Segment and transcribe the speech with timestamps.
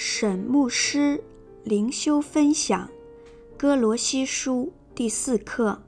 [0.00, 1.24] 沈牧师
[1.64, 2.86] 灵修分享
[3.56, 5.82] 《哥罗西书》第四课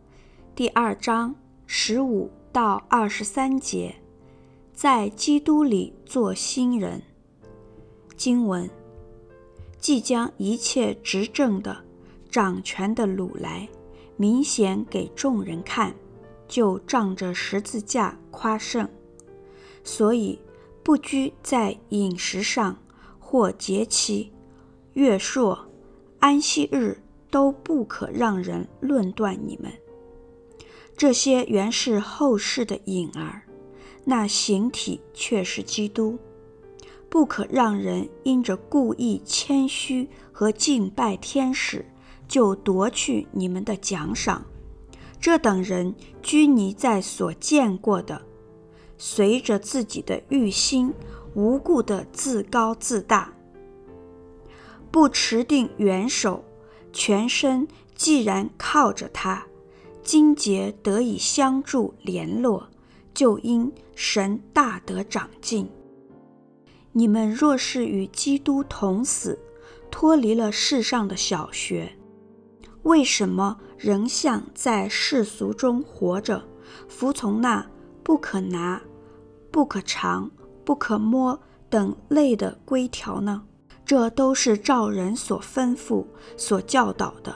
[0.53, 3.95] 第二章十五到二十三节，
[4.75, 7.01] 在基督里做新人。
[8.17, 8.69] 经文：
[9.79, 11.85] 即将一切执政的、
[12.29, 13.69] 掌权的掳来，
[14.17, 15.95] 明显给众人看，
[16.49, 18.89] 就仗着十字架夸胜。
[19.85, 20.41] 所以
[20.83, 22.77] 不拘在饮食上。
[23.31, 24.33] 或节期、
[24.95, 25.57] 月朔、
[26.19, 29.71] 安息日都不可让人论断你们。
[30.97, 33.43] 这些原是后世的影儿，
[34.05, 36.19] 那形体却是基督。
[37.09, 41.87] 不可让人因着故意谦虚和敬拜天使，
[42.27, 44.45] 就夺去你们的奖赏。
[45.21, 48.21] 这等人拘泥在所见过的，
[48.99, 50.93] 随着自己的欲心。
[51.35, 53.33] 无故的自高自大，
[54.91, 56.45] 不持定元首，
[56.93, 59.47] 全身既然靠着他，
[60.03, 62.69] 筋节得以相助联络，
[63.15, 65.71] 就因神大得长进。
[66.93, 69.39] 你们若是与基督同死，
[69.91, 71.93] 脱离了世上的小学，
[72.83, 76.43] 为什么仍像在世俗中活着，
[76.89, 77.65] 服从那
[78.03, 78.83] 不可拿、
[79.53, 80.29] 不可尝、
[80.71, 81.37] 不可摸
[81.69, 83.43] 等类的规条呢？
[83.85, 87.35] 这都是照人所吩咐、所教导的。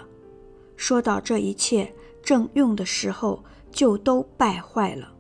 [0.77, 5.13] 说到这一切正用的时候，就都败坏了。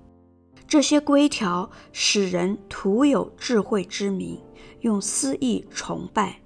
[0.69, 4.41] 这些规条使人徒有智慧之名，
[4.83, 6.41] 用私意崇拜，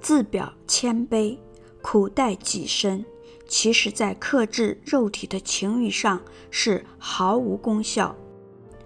[0.00, 1.36] 自表谦卑，
[1.82, 3.04] 苦待己身，
[3.46, 6.18] 其实在克制肉体的情欲上
[6.50, 8.16] 是毫无功效。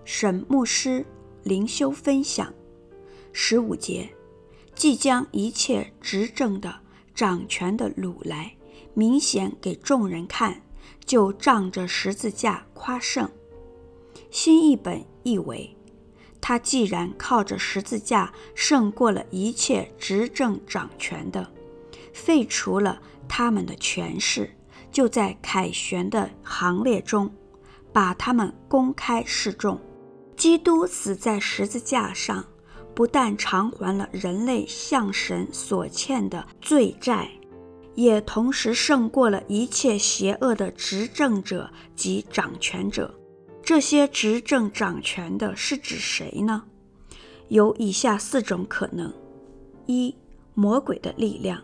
[0.04, 1.06] 沈牧师。
[1.44, 2.52] 灵修分享
[3.30, 4.08] 十五节，
[4.74, 6.74] 即将一切执政的、
[7.14, 8.56] 掌权的掳来，
[8.94, 10.62] 明显给众人看，
[11.04, 13.30] 就仗着十字架夸胜。
[14.30, 15.76] 新译本译为：
[16.40, 21.52] 他既然靠着十字架胜过了一切执政掌权的，
[22.14, 24.50] 废除了他们的权势，
[24.90, 27.30] 就在凯旋的行列中，
[27.92, 29.78] 把他们公开示众。
[30.44, 32.44] 基督死在十字架上，
[32.94, 37.30] 不但偿还了人类向神所欠的罪债，
[37.94, 43.14] 也同时胜过了一切邪恶的执政者及掌权者。
[43.62, 46.62] 这些执政掌权的是指谁呢？
[47.48, 49.10] 有以下四种可能：
[49.86, 50.14] 一、
[50.52, 51.56] 魔鬼的力量；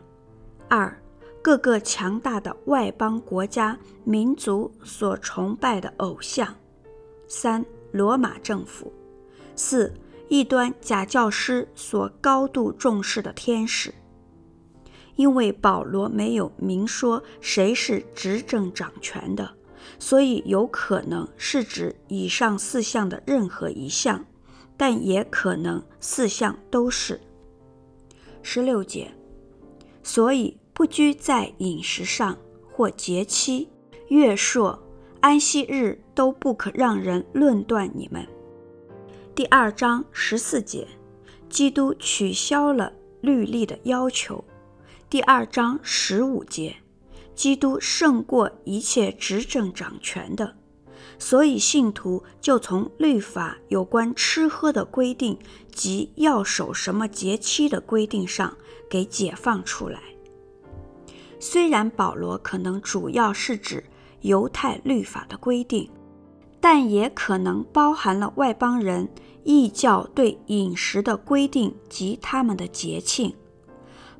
[0.70, 0.98] 二、
[1.42, 6.47] 各个强大的外邦国家、民族所崇拜的偶像；
[7.28, 7.62] 三、
[7.92, 8.92] 罗马政府，
[9.56, 9.92] 四
[10.28, 13.92] 异端假教师所高度重视的天使。
[15.16, 19.54] 因为保罗没有明说谁是执政掌权的，
[19.98, 24.24] 所以有可能是指以上四项的任何一项，
[24.76, 27.20] 但也可能四项都是。
[28.42, 29.12] 十六节，
[30.02, 32.38] 所以不拘在饮食上
[32.72, 33.68] 或节期、
[34.08, 34.82] 月朔。
[35.20, 38.26] 安息日都不可让人论断你们。
[39.34, 40.88] 第二章十四节，
[41.50, 44.42] 基督取消了律例的要求。
[45.10, 46.75] 第二章十五节，
[47.34, 50.56] 基督胜过一切执政掌权的，
[51.19, 55.38] 所以信徒就从律法有关吃喝的规定
[55.70, 58.56] 及要守什么节期的规定上
[58.88, 60.00] 给解放出来。
[61.38, 63.84] 虽然保罗可能主要是指。
[64.20, 65.91] 犹太律法的规定，
[66.60, 69.08] 但也可能包含了外邦人
[69.44, 73.34] 异教对饮食的规定及他们的节庆。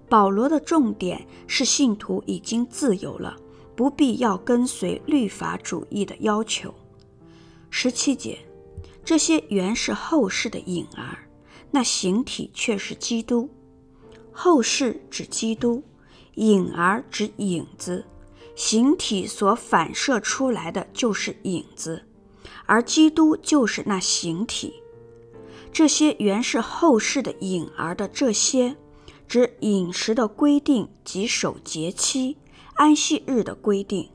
[0.09, 3.37] 保罗的重点是信徒已经自由了，
[3.77, 6.75] 不必要跟随律法主义的要求。
[7.71, 8.39] 十七节，
[9.05, 11.29] 这些原是后世的影儿，
[11.71, 13.49] 那形体却是基督。
[14.33, 15.83] 后世指基督，
[16.35, 18.05] 影儿指影子。
[18.61, 22.05] 形体所反射出来的就是影子，
[22.67, 24.83] 而基督就是那形体。
[25.73, 28.77] 这些原是后世的影儿的这些，
[29.27, 32.37] 指饮食的规定及守节期、
[32.75, 34.11] 安息日的规定。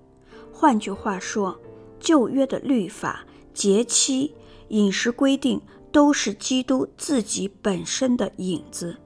[0.54, 1.60] 换句话说，
[2.00, 4.36] 旧约的律法、节期、
[4.68, 5.60] 饮食规定
[5.92, 8.98] 都是基督自己本身的影子。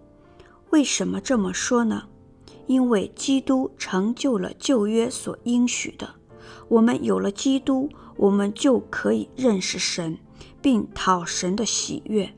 [0.71, 2.09] 为什么这么说呢？
[2.69, 6.07] 因为基督成就了旧约所应许的，
[6.67, 10.19] 我们有了基督，我们就可以认识神，
[10.61, 12.31] 并讨神的喜悦。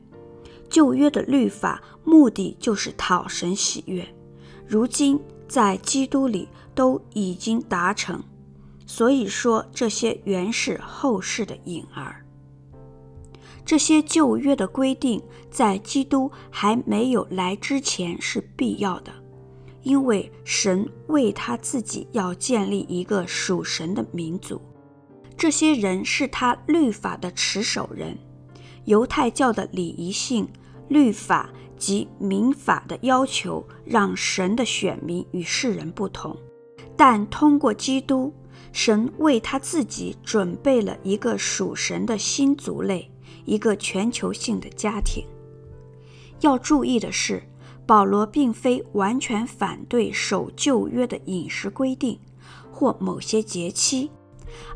[0.70, 4.08] 旧约的律法目的就是讨神喜悦，
[4.66, 8.24] 如今在基督里都已经达成。
[8.86, 12.24] 所以说，这些原是后世的影儿。
[13.66, 19.12] 这些旧约的规定，在基督还没有来之前是必要的，
[19.82, 24.60] 因为神为他自己要建立一个属神的民族。
[25.36, 28.16] 这些人是他律法的持守人。
[28.84, 30.48] 犹太教的礼仪性、
[30.88, 36.36] 律法及民法的要求，让神的选民与世人不同，
[36.96, 38.32] 但通过基督，
[38.72, 43.08] 神为他自己准备了一个属神的新族类。
[43.44, 45.24] 一个全球性的家庭。
[46.42, 47.42] 要注意的是，
[47.92, 52.18] 保罗并非完全反对守旧约的饮食规定
[52.70, 54.10] 或某些节期，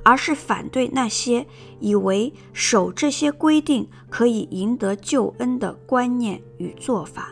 [0.05, 1.47] 而是反对那些
[1.81, 7.31] 以为守这些规定可以赢得救恩的观念与做法。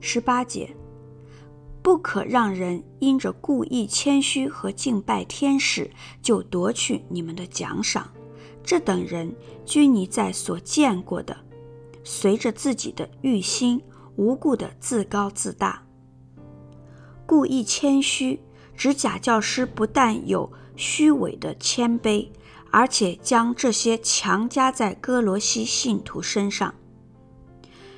[0.00, 0.74] 十八节，
[1.82, 5.90] 不可让人因着故意谦虚和敬拜天使，
[6.22, 8.10] 就夺去你们的奖赏。
[8.64, 9.36] 这等人
[9.66, 11.36] 拘泥在所见过的，
[12.02, 13.82] 随着自己的欲心，
[14.16, 15.82] 无故的自高自大。
[17.26, 18.40] 故意谦虚，
[18.76, 22.28] 指假教师不但有虚伪的谦卑，
[22.70, 26.74] 而且将这些强加在歌罗西信徒身上。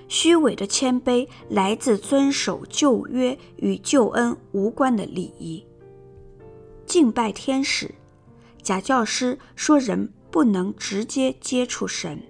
[0.09, 5.65] 虚伪的谦卑来自遵守旧约与救恩无关的礼仪。
[6.87, 7.95] 敬拜天使，
[8.63, 10.13] 假教师说人。
[10.31, 12.23] 不能直接接触神，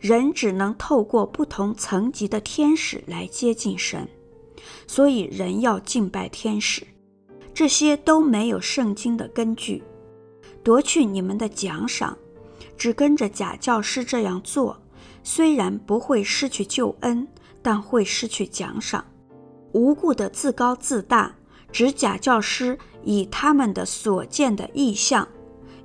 [0.00, 4.08] 人只能透过不同层级的天使来接近神，
[4.86, 6.86] 所以人要敬拜天使。
[7.54, 9.82] 这些都没有圣经的根据。
[10.62, 12.16] 夺去你们的奖赏，
[12.76, 14.76] 只跟着假教师这样做，
[15.22, 17.26] 虽然不会失去救恩，
[17.62, 19.04] 但会失去奖赏。
[19.72, 21.34] 无故的自高自大，
[21.72, 25.26] 指假教师以他们的所见的异象。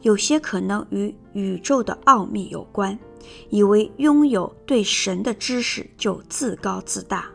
[0.02, 2.98] 有些可能与宇宙的奥秘有关，
[3.50, 7.30] 以为拥有对神的知识就自高自大。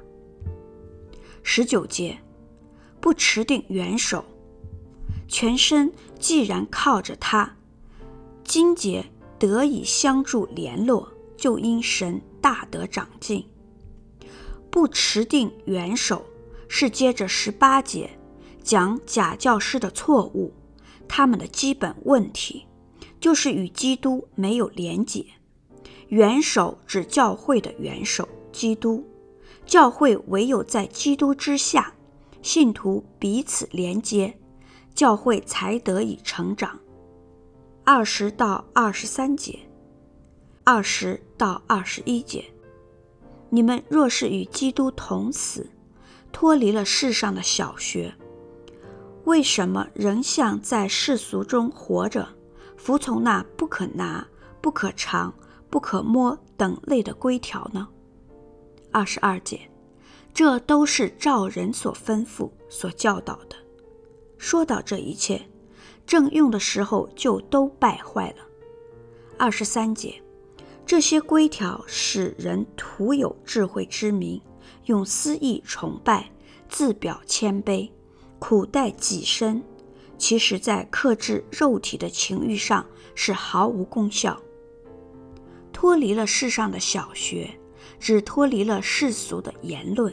[1.43, 2.19] 十九节，
[3.00, 4.25] 不持定元首，
[5.29, 7.56] 全身既然靠着他，
[8.44, 9.05] 筋节
[9.38, 13.47] 得以相助联络，就因神大得长进。
[14.71, 16.27] 不持定元首，
[16.69, 18.11] 是接着十八节
[18.62, 20.53] 讲假教师的错误。
[21.09, 22.67] 他们的基本问题
[23.21, 25.25] 就是与基督没有连结。
[26.08, 29.05] 元首指教会的元首，基督。
[29.64, 31.93] 教会唯有在基督之下，
[32.41, 34.38] 信徒彼此连接，
[34.94, 36.79] 教会才得以成长。
[37.82, 39.58] 二十到二十三节，
[40.62, 42.44] 二十到二十一节，
[43.50, 45.69] 你们若是与基督同死，
[46.31, 48.14] 脱离了世上的小学。
[49.25, 52.29] 为什么仍像在世俗中活着，
[52.76, 54.25] 服从那不可拿、
[54.61, 55.35] 不可尝、
[55.68, 57.88] 不可摸等类的规条呢？
[58.92, 59.70] 二十二节，
[60.32, 63.56] 这都是照人所吩咐、所教导的。
[64.38, 65.48] 说到这一切，
[66.06, 68.36] 正用的时候就都败坏了。
[69.38, 70.22] 二十三节，
[70.86, 74.40] 这些规条使人徒有智慧之名，
[74.86, 76.30] 用私意崇拜，
[76.68, 77.90] 自表谦卑。
[78.38, 79.62] 苦待己身，
[80.18, 84.38] 其实在克制肉体的情欲上是毫无功效。
[85.76, 87.50] 脱离了世上的小学，
[88.00, 90.11] 只脱离了世俗的言论。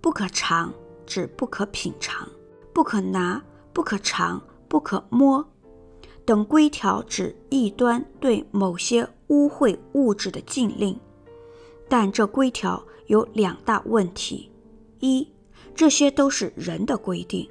[0.00, 0.72] 不可尝，
[1.04, 2.26] 指不可品尝；
[2.72, 3.42] 不可拿，
[3.74, 5.46] 不可尝，不可摸
[6.24, 10.98] 等规条，指异端对某些污秽物质的禁令。
[11.86, 14.50] 但这规条有两大问题：
[15.00, 15.28] 一。
[15.74, 17.46] 这些都是人的规定，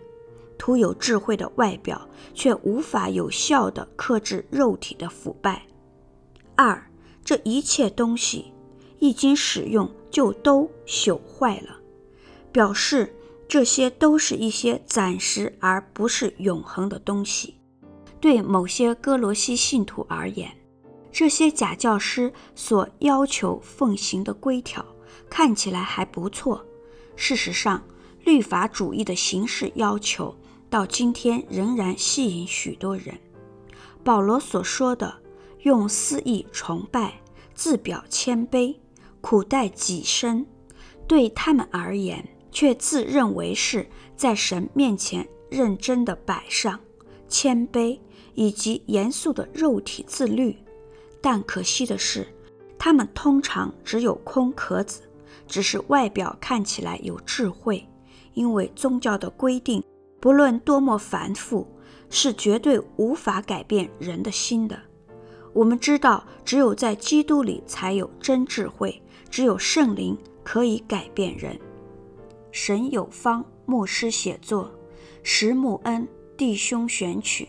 [0.57, 5.61] 徒有智慧的外表，却无法有效地克制肉体的腐败。
[6.57, 6.85] 二，
[7.23, 8.51] 这一切东西
[8.99, 11.77] 一经使用就都朽坏了，
[12.51, 13.15] 表示
[13.47, 17.55] 这些都是一些暂时而不是永恒的东西。
[18.19, 20.51] 对某些歌罗西信徒而言，
[21.11, 24.85] 这些假教师所要求奉行的规条
[25.29, 26.65] 看起来还不错，
[27.15, 27.81] 事实上。
[28.23, 30.35] 律法主义的形式要求
[30.69, 33.17] 到今天仍然吸引许多人。
[34.03, 35.15] 保罗所说的
[35.61, 37.13] 用私意崇拜、
[37.53, 38.75] 自表谦卑、
[39.21, 40.45] 苦待己身，
[41.07, 46.79] 对他们而言，却自认为是在神面前认真的摆上
[47.27, 47.99] 谦卑
[48.33, 50.57] 以及严肃的肉体自律。
[51.21, 52.27] 但可惜的是，
[52.77, 55.01] 他们通常只有空壳子，
[55.47, 57.85] 只是外表看起来有智慧。
[58.33, 59.83] 因为宗教的规定，
[60.19, 61.67] 不论多么繁复，
[62.07, 64.79] 是绝对无法改变人的心的。
[65.57, 71.59] 我们知道，只有在基督里才有真智慧，只有圣灵可以改变人。
[72.51, 74.71] 神有方牧师写作，
[75.23, 77.47] 石木恩弟兄选曲，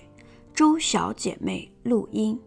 [0.55, 2.41] 周小姐妹录音。